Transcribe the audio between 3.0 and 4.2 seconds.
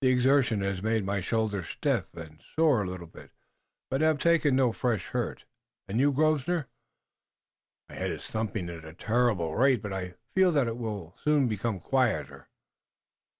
but I have